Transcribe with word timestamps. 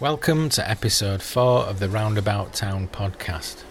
Welcome 0.00 0.48
to 0.50 0.70
episode 0.70 1.22
4 1.22 1.62
of 1.62 1.80
the 1.80 1.88
Roundabout 1.88 2.52
Town 2.52 2.86
podcast. 2.86 3.64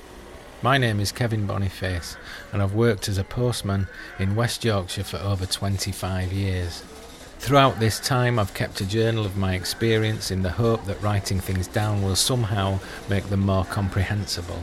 My 0.62 0.78
name 0.78 1.00
is 1.00 1.14
Kevin 1.14 1.48
Boniface, 1.48 2.18
and 2.52 2.62
I've 2.62 2.74
worked 2.74 3.08
as 3.08 3.18
a 3.18 3.24
postman 3.24 3.88
in 4.20 4.36
West 4.36 4.66
Yorkshire 4.66 5.06
for 5.06 5.16
over 5.20 5.46
25 5.46 6.34
years. 6.34 6.84
Throughout 7.40 7.80
this 7.80 8.02
time, 8.02 8.40
I've 8.40 8.54
kept 8.54 8.82
a 8.82 8.86
journal 8.86 9.26
of 9.26 9.38
my 9.38 9.56
experience 9.56 10.30
in 10.30 10.42
the 10.42 10.52
hope 10.52 10.84
that 10.84 11.02
writing 11.02 11.40
things 11.40 11.70
down 11.70 12.02
will 12.02 12.18
somehow 12.18 12.82
make 13.08 13.30
them 13.30 13.46
more 13.46 13.64
comprehensible. 13.64 14.62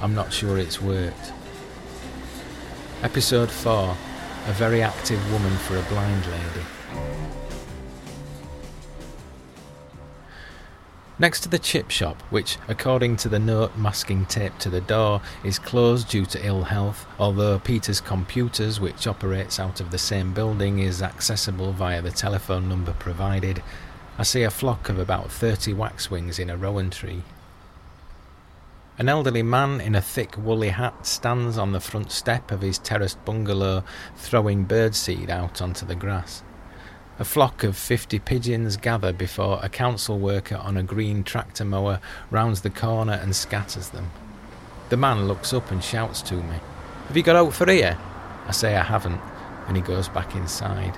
I'm 0.00 0.14
not 0.14 0.32
sure 0.32 0.56
it's 0.56 0.80
worked. 0.80 1.32
Episode 3.02 3.50
4 3.50 3.98
A 4.46 4.52
Very 4.52 4.82
Active 4.82 5.30
Woman 5.30 5.58
for 5.58 5.76
a 5.76 5.82
Blind 5.82 6.24
Lady. 6.24 6.66
Next 11.20 11.40
to 11.40 11.50
the 11.50 11.58
chip 11.58 11.90
shop, 11.90 12.22
which, 12.30 12.56
according 12.66 13.16
to 13.18 13.28
the 13.28 13.38
note 13.38 13.76
masking 13.76 14.24
tape 14.24 14.56
to 14.60 14.70
the 14.70 14.80
door, 14.80 15.20
is 15.44 15.58
closed 15.58 16.08
due 16.08 16.24
to 16.24 16.46
ill 16.46 16.62
health, 16.62 17.06
although 17.18 17.58
Peter's 17.58 18.00
Computers, 18.00 18.80
which 18.80 19.06
operates 19.06 19.60
out 19.60 19.82
of 19.82 19.90
the 19.90 19.98
same 19.98 20.32
building, 20.32 20.78
is 20.78 21.02
accessible 21.02 21.72
via 21.72 22.00
the 22.00 22.10
telephone 22.10 22.70
number 22.70 22.94
provided, 22.94 23.62
I 24.16 24.22
see 24.22 24.44
a 24.44 24.50
flock 24.50 24.88
of 24.88 24.98
about 24.98 25.30
30 25.30 25.74
waxwings 25.74 26.38
in 26.38 26.48
a 26.48 26.56
rowan 26.56 26.88
tree. 26.88 27.22
An 28.96 29.10
elderly 29.10 29.42
man 29.42 29.78
in 29.78 29.94
a 29.94 30.00
thick 30.00 30.38
woolly 30.38 30.70
hat 30.70 31.06
stands 31.06 31.58
on 31.58 31.72
the 31.72 31.80
front 31.80 32.12
step 32.12 32.50
of 32.50 32.62
his 32.62 32.78
terraced 32.78 33.22
bungalow, 33.26 33.84
throwing 34.16 34.64
birdseed 34.64 35.28
out 35.28 35.60
onto 35.60 35.84
the 35.84 35.94
grass. 35.94 36.42
A 37.20 37.24
flock 37.24 37.64
of 37.64 37.76
fifty 37.76 38.18
pigeons 38.18 38.78
gather 38.78 39.12
before 39.12 39.60
a 39.62 39.68
council 39.68 40.18
worker 40.18 40.56
on 40.56 40.78
a 40.78 40.82
green 40.82 41.22
tractor 41.22 41.66
mower 41.66 42.00
rounds 42.30 42.62
the 42.62 42.70
corner 42.70 43.12
and 43.12 43.36
scatters 43.36 43.90
them. 43.90 44.10
The 44.88 44.96
man 44.96 45.28
looks 45.28 45.52
up 45.52 45.70
and 45.70 45.84
shouts 45.84 46.22
to 46.22 46.36
me, 46.36 46.56
Have 47.08 47.16
you 47.18 47.22
got 47.22 47.36
out 47.36 47.52
for 47.52 47.70
here? 47.70 47.98
I 48.46 48.52
say 48.52 48.74
I 48.74 48.82
haven't, 48.82 49.20
and 49.68 49.76
he 49.76 49.82
goes 49.82 50.08
back 50.08 50.34
inside. 50.34 50.96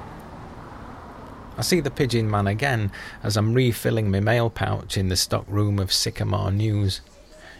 I 1.58 1.62
see 1.62 1.80
the 1.80 1.90
pigeon 1.90 2.30
man 2.30 2.46
again 2.46 2.92
as 3.24 3.36
I'm 3.36 3.52
refilling 3.52 4.08
my 4.08 4.20
mail 4.20 4.48
pouch 4.48 4.96
in 4.96 5.08
the 5.08 5.16
stock 5.16 5.44
room 5.48 5.80
of 5.80 5.92
Sycamore 5.92 6.52
News. 6.52 7.00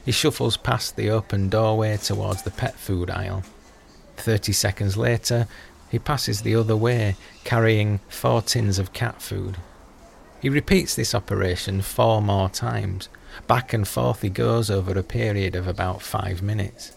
He 0.04 0.12
shuffles 0.12 0.56
past 0.56 0.94
the 0.94 1.10
open 1.10 1.48
doorway 1.48 1.96
towards 1.96 2.44
the 2.44 2.52
pet 2.52 2.76
food 2.76 3.10
aisle. 3.10 3.42
Thirty 4.16 4.52
seconds 4.52 4.96
later, 4.96 5.48
he 5.92 5.98
passes 5.98 6.40
the 6.40 6.56
other 6.56 6.74
way, 6.74 7.16
carrying 7.44 8.00
four 8.08 8.40
tins 8.40 8.78
of 8.78 8.94
cat 8.94 9.20
food. 9.20 9.58
He 10.40 10.48
repeats 10.48 10.94
this 10.94 11.14
operation 11.14 11.82
four 11.82 12.22
more 12.22 12.48
times. 12.48 13.10
Back 13.46 13.74
and 13.74 13.86
forth 13.86 14.22
he 14.22 14.30
goes 14.30 14.70
over 14.70 14.98
a 14.98 15.02
period 15.02 15.54
of 15.54 15.68
about 15.68 16.00
five 16.00 16.40
minutes. 16.40 16.96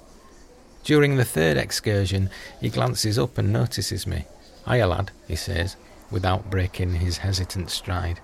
During 0.86 1.18
the 1.18 1.26
third 1.26 1.58
excursion, 1.58 2.30
he 2.62 2.70
glances 2.70 3.20
up 3.20 3.38
and 3.38 3.52
notices 3.52 4.08
me. 4.08 4.23
Hiya, 4.66 4.88
lad, 4.88 5.12
he 5.28 5.36
says, 5.36 5.76
without 6.10 6.50
breaking 6.50 6.94
his 6.96 7.18
hesitant 7.18 7.72
stride. 7.72 8.22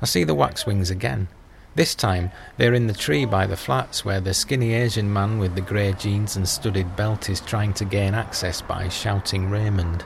I 0.00 0.06
see 0.06 0.22
the 0.22 0.36
waxwings 0.36 0.88
again. 0.88 1.26
This 1.80 1.94
time, 1.94 2.30
they're 2.58 2.74
in 2.74 2.88
the 2.88 2.92
tree 2.92 3.24
by 3.24 3.46
the 3.46 3.56
flats 3.56 4.04
where 4.04 4.20
the 4.20 4.34
skinny 4.34 4.74
Asian 4.74 5.10
man 5.10 5.38
with 5.38 5.54
the 5.54 5.62
grey 5.62 5.94
jeans 5.94 6.36
and 6.36 6.46
studded 6.46 6.94
belt 6.94 7.30
is 7.30 7.40
trying 7.40 7.72
to 7.72 7.86
gain 7.86 8.12
access 8.12 8.60
by 8.60 8.90
shouting 8.90 9.48
Raymond. 9.48 10.04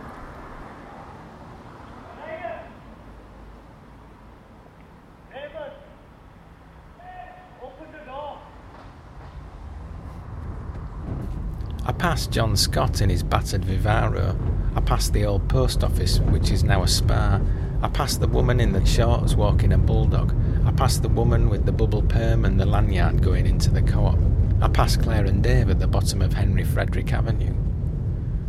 I 11.85 11.93
passed 11.99 12.31
John 12.31 12.57
Scott 12.57 13.01
in 13.01 13.11
his 13.11 13.25
battered 13.25 13.63
Vivaro. 13.63 14.39
I 14.77 14.81
passed 14.81 15.13
the 15.13 15.25
old 15.25 15.49
post 15.49 15.83
office, 15.83 16.21
which 16.21 16.53
is 16.53 16.63
now 16.63 16.85
a 16.85 16.87
spa. 16.87 17.41
I 17.83 17.89
passed 17.89 18.21
the 18.21 18.29
woman 18.29 18.61
in 18.61 18.71
the 18.71 18.87
shorts 18.87 19.35
walking 19.35 19.73
a 19.73 19.79
bulldog. 19.79 20.33
I 20.67 20.73
passed 20.73 21.03
the 21.03 21.09
woman 21.09 21.51
with 21.51 21.67
the 21.67 21.73
bubble 21.73 22.03
perm 22.03 22.45
and 22.45 22.59
the 22.59 22.65
lanyard 22.65 23.23
going 23.23 23.47
into 23.47 23.71
the 23.71 23.83
co 23.83 24.07
op. 24.07 24.19
I 24.63 24.69
passed 24.69 25.03
Claire 25.03 25.27
and 25.27 25.43
Dave 25.43 25.69
at 25.69 25.79
the 25.79 25.87
bottom 25.87 26.23
of 26.23 26.33
Henry 26.33 26.65
Frederick 26.65 27.13
Avenue. 27.13 27.55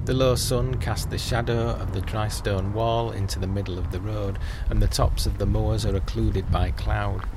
The 0.06 0.14
low 0.14 0.36
sun 0.36 0.76
cast 0.76 1.10
the 1.10 1.18
shadow 1.18 1.72
of 1.72 1.94
the 1.94 2.02
dry 2.02 2.30
stone 2.30 2.74
wall 2.74 3.12
into 3.12 3.38
the 3.38 3.48
middle 3.48 3.78
of 3.78 3.92
the 3.92 4.00
road, 4.00 4.40
and 4.70 4.82
the 4.82 4.88
tops 4.88 5.26
of 5.26 5.40
the 5.40 5.46
moors 5.46 5.86
are 5.86 5.96
occluded 5.96 6.50
by 6.52 6.72
cloud. 6.72 7.28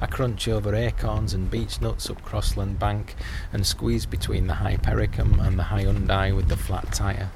I 0.00 0.06
crunch 0.06 0.46
over 0.46 0.74
acorns 0.74 1.32
and 1.32 1.50
beech 1.50 1.80
nuts 1.80 2.10
up 2.10 2.22
Crossland 2.22 2.78
Bank 2.78 3.16
and 3.52 3.66
squeeze 3.66 4.04
between 4.04 4.46
the 4.46 4.54
Hypericum 4.54 5.40
and 5.40 5.58
the 5.58 5.64
Hyundai 5.64 6.36
with 6.36 6.48
the 6.48 6.56
flat 6.56 6.92
tyre. 6.92 7.30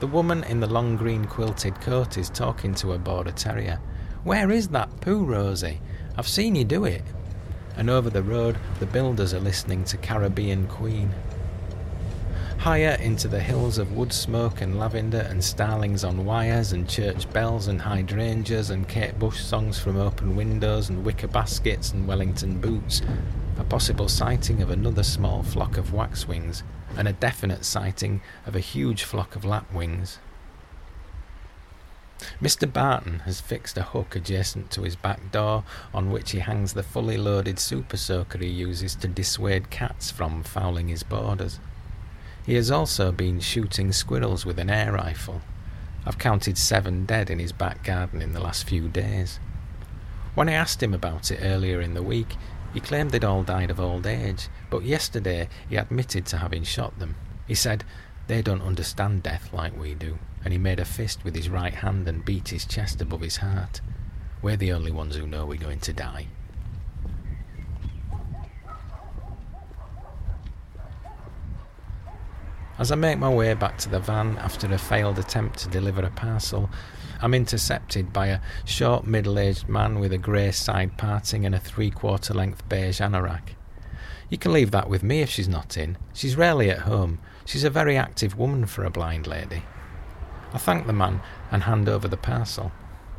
The 0.00 0.06
woman 0.08 0.44
in 0.44 0.60
the 0.60 0.66
long 0.66 0.96
green 0.96 1.24
quilted 1.24 1.80
coat 1.80 2.18
is 2.18 2.28
talking 2.28 2.74
to 2.76 2.92
a 2.92 2.98
border 2.98 3.30
terrier. 3.30 3.78
Where 4.24 4.50
is 4.50 4.68
that 4.68 5.00
poo, 5.00 5.24
Rosie? 5.24 5.80
I've 6.16 6.28
seen 6.28 6.56
you 6.56 6.64
do 6.64 6.84
it. 6.84 7.02
And 7.76 7.88
over 7.88 8.10
the 8.10 8.22
road, 8.22 8.58
the 8.80 8.86
builders 8.86 9.32
are 9.32 9.40
listening 9.40 9.84
to 9.84 9.96
Caribbean 9.96 10.66
Queen. 10.66 11.14
Higher 12.58 12.96
into 13.00 13.28
the 13.28 13.40
hills 13.40 13.78
of 13.78 13.92
wood 13.92 14.12
smoke 14.12 14.60
and 14.60 14.78
lavender 14.78 15.26
and 15.28 15.44
starlings 15.44 16.02
on 16.02 16.24
wires 16.24 16.72
and 16.72 16.88
church 16.88 17.30
bells 17.32 17.68
and 17.68 17.80
hydrangeas 17.80 18.70
and 18.70 18.88
Kate 18.88 19.18
Bush 19.18 19.40
songs 19.40 19.78
from 19.78 19.96
open 19.96 20.34
windows 20.34 20.88
and 20.88 21.04
wicker 21.04 21.28
baskets 21.28 21.92
and 21.92 22.08
Wellington 22.08 22.60
boots, 22.60 23.02
a 23.58 23.64
possible 23.64 24.08
sighting 24.08 24.62
of 24.62 24.70
another 24.70 25.02
small 25.02 25.42
flock 25.42 25.76
of 25.76 25.92
waxwings 25.92 26.62
and 26.96 27.06
a 27.06 27.12
definite 27.12 27.64
sighting 27.64 28.20
of 28.46 28.56
a 28.56 28.60
huge 28.60 29.04
flock 29.04 29.36
of 29.36 29.44
lapwings. 29.44 30.18
Mr. 32.40 32.70
Barton 32.70 33.20
has 33.20 33.40
fixed 33.40 33.76
a 33.76 33.82
hook 33.82 34.16
adjacent 34.16 34.70
to 34.70 34.82
his 34.82 34.96
back 34.96 35.30
door 35.30 35.64
on 35.92 36.10
which 36.10 36.30
he 36.30 36.38
hangs 36.38 36.72
the 36.72 36.82
fully 36.82 37.16
loaded 37.16 37.58
super 37.58 37.96
soaker 37.96 38.38
he 38.38 38.48
uses 38.48 38.94
to 38.94 39.08
dissuade 39.08 39.70
cats 39.70 40.10
from 40.10 40.42
fouling 40.42 40.88
his 40.88 41.02
borders. 41.02 41.60
He 42.46 42.54
has 42.54 42.70
also 42.70 43.10
been 43.10 43.40
shooting 43.40 43.92
squirrels 43.92 44.46
with 44.46 44.58
an 44.58 44.70
air 44.70 44.92
rifle. 44.92 45.42
I've 46.06 46.18
counted 46.18 46.58
seven 46.58 47.06
dead 47.06 47.30
in 47.30 47.38
his 47.38 47.52
back 47.52 47.82
garden 47.82 48.20
in 48.20 48.32
the 48.32 48.40
last 48.40 48.68
few 48.68 48.88
days. 48.88 49.40
When 50.34 50.48
I 50.48 50.52
asked 50.52 50.82
him 50.82 50.92
about 50.92 51.30
it 51.30 51.40
earlier 51.42 51.80
in 51.80 51.94
the 51.94 52.02
week, 52.02 52.36
he 52.74 52.80
claimed 52.80 53.12
they'd 53.12 53.24
all 53.24 53.44
died 53.44 53.70
of 53.70 53.78
old 53.78 54.04
age, 54.04 54.48
but 54.68 54.82
yesterday 54.82 55.48
he 55.68 55.76
admitted 55.76 56.26
to 56.26 56.38
having 56.38 56.64
shot 56.64 56.98
them. 56.98 57.14
He 57.46 57.54
said, 57.54 57.84
They 58.26 58.42
don't 58.42 58.62
understand 58.62 59.22
death 59.22 59.50
like 59.52 59.78
we 59.78 59.94
do, 59.94 60.18
and 60.44 60.52
he 60.52 60.58
made 60.58 60.80
a 60.80 60.84
fist 60.84 61.24
with 61.24 61.36
his 61.36 61.48
right 61.48 61.72
hand 61.72 62.08
and 62.08 62.24
beat 62.24 62.48
his 62.48 62.66
chest 62.66 63.00
above 63.00 63.20
his 63.20 63.36
heart. 63.36 63.80
We're 64.42 64.56
the 64.56 64.72
only 64.72 64.90
ones 64.90 65.14
who 65.14 65.26
know 65.26 65.46
we're 65.46 65.56
going 65.56 65.78
to 65.80 65.92
die. 65.92 66.26
As 72.76 72.90
I 72.90 72.96
make 72.96 73.18
my 73.18 73.32
way 73.32 73.54
back 73.54 73.78
to 73.78 73.88
the 73.88 74.00
van 74.00 74.36
after 74.38 74.66
a 74.66 74.78
failed 74.78 75.20
attempt 75.20 75.60
to 75.60 75.68
deliver 75.68 76.02
a 76.02 76.10
parcel, 76.10 76.68
I'm 77.24 77.32
intercepted 77.32 78.12
by 78.12 78.26
a 78.26 78.40
short, 78.66 79.06
middle 79.06 79.38
aged 79.38 79.66
man 79.66 79.98
with 79.98 80.12
a 80.12 80.18
grey 80.18 80.50
side 80.50 80.98
parting 80.98 81.46
and 81.46 81.54
a 81.54 81.58
three 81.58 81.90
quarter 81.90 82.34
length 82.34 82.68
beige 82.68 83.00
anorak. 83.00 83.54
You 84.28 84.36
can 84.36 84.52
leave 84.52 84.72
that 84.72 84.90
with 84.90 85.02
me 85.02 85.22
if 85.22 85.30
she's 85.30 85.48
not 85.48 85.78
in. 85.78 85.96
She's 86.12 86.36
rarely 86.36 86.68
at 86.68 86.80
home. 86.80 87.20
She's 87.46 87.64
a 87.64 87.70
very 87.70 87.96
active 87.96 88.36
woman 88.36 88.66
for 88.66 88.84
a 88.84 88.90
blind 88.90 89.26
lady. 89.26 89.62
I 90.52 90.58
thank 90.58 90.86
the 90.86 90.92
man 90.92 91.22
and 91.50 91.62
hand 91.62 91.88
over 91.88 92.08
the 92.08 92.18
parcel. 92.18 92.72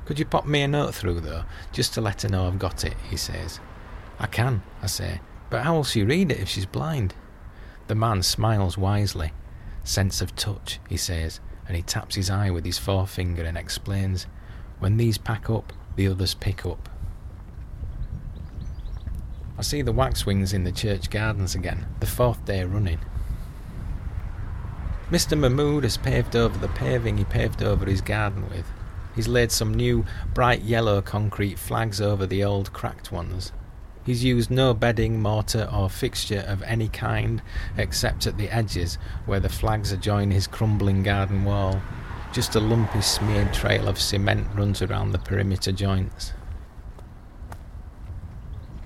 Could 0.05 0.19
you 0.19 0.25
pop 0.25 0.45
me 0.45 0.61
a 0.61 0.67
note 0.67 0.93
through, 0.93 1.21
though, 1.21 1.45
just 1.71 1.95
to 1.95 2.01
let 2.01 2.21
her 2.21 2.29
know 2.29 2.45
I've 2.45 2.59
got 2.59 2.83
it? 2.85 2.97
he 3.09 3.17
says. 3.17 3.59
I 4.19 4.27
can, 4.27 4.61
I 4.83 4.85
say, 4.85 5.19
but 5.49 5.63
how 5.63 5.73
will 5.73 5.83
she 5.83 6.03
read 6.03 6.31
it 6.31 6.39
if 6.39 6.47
she's 6.47 6.67
blind? 6.67 7.15
The 7.87 7.95
man 7.95 8.21
smiles 8.21 8.77
wisely. 8.77 9.33
Sense 9.83 10.21
of 10.21 10.35
touch, 10.35 10.79
he 10.87 10.95
says, 10.95 11.39
and 11.67 11.75
he 11.75 11.81
taps 11.81 12.15
his 12.15 12.29
eye 12.29 12.49
with 12.49 12.65
his 12.65 12.77
forefinger 12.77 13.43
and 13.43 13.57
explains, 13.57 14.27
When 14.79 14.97
these 14.97 15.17
pack 15.17 15.49
up, 15.49 15.73
the 15.95 16.07
others 16.07 16.33
pick 16.33 16.65
up. 16.65 16.89
I 19.57 19.61
see 19.61 19.81
the 19.81 19.93
waxwings 19.93 20.53
in 20.53 20.65
the 20.65 20.71
church 20.71 21.09
gardens 21.09 21.55
again, 21.55 21.87
the 21.99 22.05
fourth 22.05 22.43
day 22.45 22.63
running. 22.65 22.99
Mr. 25.09 25.37
Mahmood 25.37 25.83
has 25.83 25.97
paved 25.97 26.35
over 26.35 26.57
the 26.57 26.67
paving 26.67 27.17
he 27.17 27.23
paved 27.23 27.63
over 27.63 27.85
his 27.85 28.01
garden 28.01 28.49
with. 28.49 28.65
He's 29.15 29.27
laid 29.27 29.51
some 29.51 29.73
new, 29.73 30.05
bright 30.33 30.61
yellow 30.61 31.01
concrete 31.01 31.57
flags 31.57 32.01
over 32.01 32.25
the 32.25 32.43
old 32.43 32.73
cracked 32.73 33.11
ones. 33.11 33.53
He's 34.05 34.23
used 34.23 34.51
no 34.51 34.75
bedding, 34.75 35.19
mortar, 35.19 35.67
or 35.73 35.89
fixture 35.89 36.45
of 36.47 36.61
any 36.61 36.89
kind 36.89 37.41
except 37.75 38.27
at 38.27 38.37
the 38.37 38.49
edges 38.49 38.99
where 39.25 39.39
the 39.39 39.49
flags 39.49 39.91
adjoin 39.91 40.29
his 40.29 40.45
crumbling 40.45 41.01
garden 41.01 41.43
wall. 41.43 41.81
Just 42.31 42.53
a 42.53 42.59
lumpy 42.59 43.01
smeared 43.01 43.51
trail 43.51 43.87
of 43.87 43.99
cement 43.99 44.47
runs 44.53 44.83
around 44.83 45.11
the 45.11 45.17
perimeter 45.17 45.71
joints. 45.71 46.33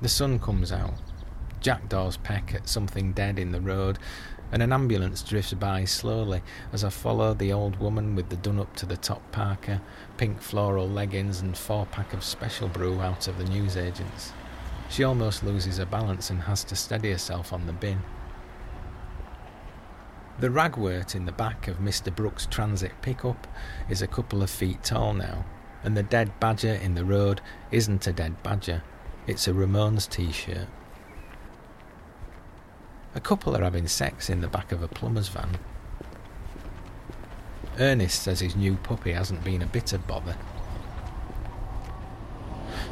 The 0.01 0.07
sun 0.07 0.39
comes 0.39 0.71
out. 0.71 0.93
Jackdaws 1.59 2.15
peck 2.15 2.55
at 2.55 2.69
something 2.69 3.11
dead 3.11 3.37
in 3.37 3.51
the 3.51 3.59
road, 3.59 3.99
and 4.53 4.63
an 4.63 4.71
ambulance 4.71 5.21
drifts 5.21 5.53
by 5.53 5.83
slowly 5.83 6.41
as 6.71 6.85
I 6.85 6.89
follow 6.89 7.33
the 7.33 7.51
old 7.51 7.77
woman 7.81 8.15
with 8.15 8.29
the 8.29 8.37
done 8.37 8.57
up 8.57 8.73
to 8.77 8.85
the 8.85 8.95
top 8.95 9.33
parka, 9.33 9.81
pink 10.15 10.41
floral 10.41 10.87
leggings, 10.87 11.41
and 11.41 11.57
four 11.57 11.85
pack 11.87 12.13
of 12.13 12.23
special 12.23 12.69
brew 12.69 13.01
out 13.01 13.27
of 13.27 13.37
the 13.37 13.43
newsagents. 13.43 14.31
She 14.89 15.03
almost 15.03 15.43
loses 15.43 15.77
her 15.77 15.85
balance 15.85 16.29
and 16.29 16.41
has 16.41 16.63
to 16.65 16.75
steady 16.75 17.11
herself 17.11 17.53
on 17.53 17.67
the 17.67 17.73
bin. 17.73 18.01
The 20.39 20.49
ragwort 20.49 21.15
in 21.15 21.25
the 21.25 21.31
back 21.31 21.67
of 21.67 21.77
Mr. 21.77 22.13
Brooks' 22.13 22.47
transit 22.47 22.93
pickup 23.01 23.47
is 23.89 24.01
a 24.01 24.07
couple 24.07 24.41
of 24.41 24.49
feet 24.49 24.83
tall 24.83 25.13
now, 25.13 25.45
and 25.83 25.95
the 25.95 26.03
dead 26.03 26.39
badger 26.39 26.73
in 26.73 26.95
the 26.95 27.05
road 27.05 27.41
isn't 27.71 28.07
a 28.07 28.13
dead 28.13 28.41
badger, 28.41 28.81
it's 29.27 29.47
a 29.47 29.51
Ramones 29.51 30.09
t 30.09 30.31
shirt. 30.31 30.67
A 33.15 33.19
couple 33.19 33.55
are 33.55 33.63
having 33.63 33.87
sex 33.87 34.29
in 34.29 34.41
the 34.41 34.47
back 34.47 34.71
of 34.71 34.81
a 34.81 34.87
plumber's 34.87 35.27
van. 35.27 35.57
Ernest 37.77 38.23
says 38.23 38.39
his 38.39 38.55
new 38.55 38.75
puppy 38.75 39.11
hasn't 39.11 39.43
been 39.43 39.61
a 39.61 39.67
bit 39.67 39.93
of 39.93 40.07
bother. 40.07 40.37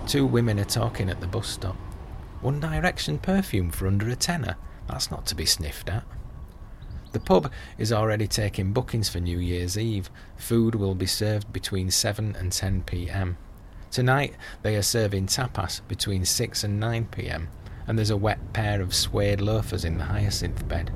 Two 0.05 0.25
women 0.25 0.59
are 0.59 0.65
talking 0.65 1.09
at 1.09 1.21
the 1.21 1.27
bus 1.27 1.47
stop. 1.47 1.77
One 2.41 2.59
Direction 2.59 3.17
perfume 3.17 3.71
for 3.71 3.87
under 3.87 4.09
a 4.09 4.15
tenner. 4.15 4.55
That's 4.87 5.11
not 5.11 5.25
to 5.27 5.35
be 5.35 5.45
sniffed 5.45 5.89
at. 5.89 6.03
The 7.11 7.19
pub 7.19 7.51
is 7.77 7.91
already 7.91 8.27
taking 8.27 8.73
bookings 8.73 9.09
for 9.09 9.19
New 9.19 9.39
Year's 9.39 9.77
Eve. 9.77 10.09
Food 10.35 10.75
will 10.75 10.95
be 10.95 11.05
served 11.05 11.51
between 11.51 11.89
7 11.89 12.35
and 12.35 12.51
10 12.51 12.83
pm. 12.83 13.37
Tonight 13.89 14.35
they 14.61 14.75
are 14.75 14.83
serving 14.83 15.27
tapas 15.27 15.81
between 15.87 16.25
6 16.25 16.63
and 16.63 16.79
9 16.79 17.05
pm 17.05 17.47
and 17.87 17.97
there's 17.97 18.09
a 18.09 18.17
wet 18.17 18.53
pair 18.53 18.81
of 18.81 18.93
suede 18.93 19.41
loafers 19.41 19.85
in 19.85 19.97
the 19.97 20.03
hyacinth 20.03 20.67
bed. 20.67 20.91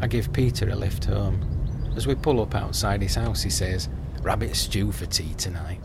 I 0.00 0.08
give 0.08 0.32
Peter 0.32 0.68
a 0.68 0.74
lift 0.74 1.04
home. 1.04 1.92
As 1.96 2.06
we 2.06 2.14
pull 2.14 2.40
up 2.40 2.54
outside 2.54 3.02
his 3.02 3.14
house, 3.14 3.42
he 3.42 3.50
says, 3.50 3.88
Rabbit 4.20 4.54
stew 4.56 4.92
for 4.92 5.06
tea 5.06 5.34
tonight. 5.34 5.80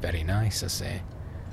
Very 0.00 0.24
nice, 0.24 0.62
I 0.62 0.66
say. 0.66 1.02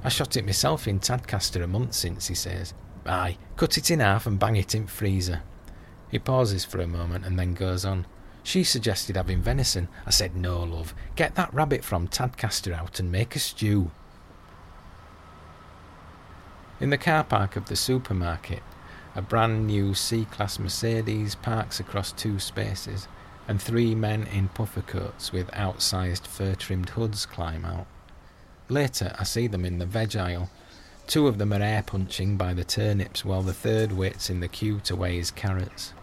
I 0.03 0.09
shot 0.09 0.35
it 0.35 0.45
myself 0.45 0.88
in 0.88 1.00
Tadcaster 1.00 1.63
a 1.63 1.67
month 1.67 1.94
since, 1.94 2.27
he 2.27 2.35
says. 2.35 2.73
Aye, 3.05 3.38
cut 3.55 3.77
it 3.77 3.89
in 3.89 4.01
half 4.01 4.27
and 4.27 4.38
bang 4.38 4.55
it 4.57 4.75
in 4.75 4.88
freezer. 4.88 5.41
He 6.11 6.19
pauses 6.19 6.65
for 6.65 6.79
a 6.79 6.88
moment 6.88 7.25
and 7.25 7.39
then 7.39 7.53
goes 7.53 7.85
on. 7.85 8.05
She 8.44 8.65
suggested 8.65 9.15
having 9.15 9.41
venison. 9.41 9.88
I 10.05 10.09
said, 10.09 10.35
No, 10.35 10.61
love. 10.61 10.94
Get 11.15 11.35
that 11.35 11.53
rabbit 11.53 11.83
from 11.83 12.09
Tadcaster 12.09 12.73
out 12.73 13.00
and 13.00 13.11
make 13.11 13.35
a 13.35 13.39
stew. 13.39 13.91
In 16.81 16.89
the 16.89 16.97
car 16.97 17.23
park 17.23 17.56
of 17.56 17.65
the 17.67 17.77
supermarket, 17.77 18.61
a 19.15 19.21
brand 19.21 19.67
new 19.67 19.94
C 19.94 20.25
Class 20.25 20.59
Mercedes 20.59 21.35
parks 21.35 21.79
across 21.79 22.11
two 22.11 22.39
spaces, 22.39 23.07
and 23.47 23.61
three 23.61 23.95
men 23.95 24.23
in 24.23 24.49
puffer 24.49 24.81
coats 24.81 25.31
with 25.31 25.51
outsized 25.51 26.27
fur 26.27 26.56
trimmed 26.56 26.89
hoods 26.89 27.25
climb 27.25 27.63
out. 27.63 27.88
Later, 28.69 29.15
I 29.19 29.24
see 29.24 29.48
them 29.48 29.65
in 29.65 29.80
the 29.80 29.86
veg 29.86 30.15
aisle. 30.15 30.50
Two 31.06 31.27
of 31.27 31.38
them 31.38 31.51
are 31.51 31.62
air 31.62 31.83
punching 31.83 32.38
by 32.38 32.54
the 32.54 32.63
turnips, 32.63 33.25
while 33.25 33.42
the 33.42 33.54
third 33.54 33.92
waits 33.92 34.30
in 34.30 34.39
the 34.39 34.48
queue 34.48 34.80
to 34.86 34.95
weigh 34.95 35.18
his 35.18 35.31
carrots. 35.31 35.94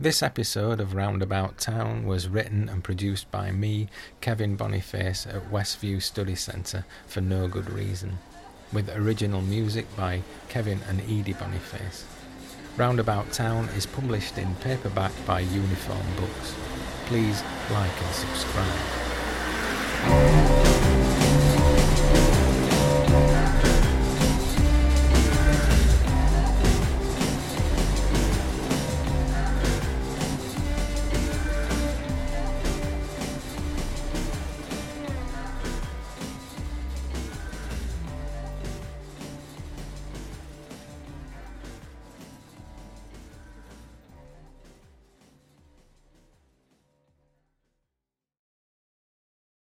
This 0.00 0.22
episode 0.22 0.78
of 0.78 0.94
Roundabout 0.94 1.58
Town 1.58 2.06
was 2.06 2.28
written 2.28 2.68
and 2.68 2.84
produced 2.84 3.32
by 3.32 3.50
me, 3.50 3.88
Kevin 4.20 4.54
Boniface, 4.54 5.26
at 5.26 5.50
Westview 5.50 6.00
Study 6.00 6.36
Centre 6.36 6.84
for 7.08 7.20
no 7.20 7.48
good 7.48 7.68
reason, 7.68 8.18
with 8.72 8.94
original 8.96 9.42
music 9.42 9.86
by 9.96 10.22
Kevin 10.48 10.80
and 10.88 11.00
Edie 11.02 11.32
Boniface. 11.32 12.04
Roundabout 12.76 13.32
Town 13.32 13.64
is 13.76 13.86
published 13.86 14.38
in 14.38 14.54
paperback 14.56 15.12
by 15.26 15.40
Uniform 15.40 16.06
Books. 16.16 16.54
Please 17.06 17.42
like 17.70 18.02
and 18.02 18.14
subscribe. 18.14 19.07